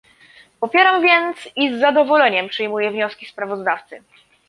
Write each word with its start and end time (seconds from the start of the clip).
Popieram 0.59 1.01
więc 1.01 1.49
i 1.55 1.73
z 1.73 1.79
zadowoleniem 1.79 2.47
przyjmuję 2.47 2.91
wnioski 2.91 3.25
sprawozdawcy 3.25 4.03